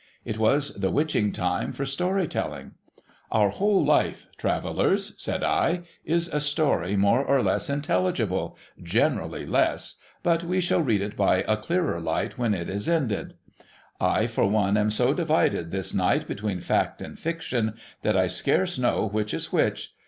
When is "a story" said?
6.27-6.95